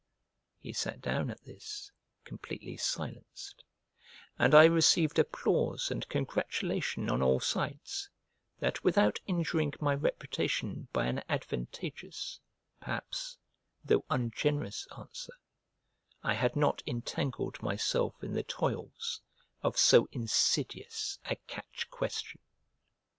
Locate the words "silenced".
2.75-3.63